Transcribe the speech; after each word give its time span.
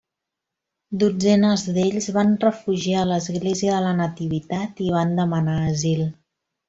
Dotzenes 1.01 1.65
d'ells 1.75 2.07
van 2.15 2.33
refugiar 2.45 3.03
a 3.03 3.09
l'Església 3.11 3.75
de 3.77 3.83
la 3.89 3.93
Nativitat 4.01 4.83
i 4.87 4.89
van 4.97 5.15
demanar 5.21 5.59
asil. 5.75 6.03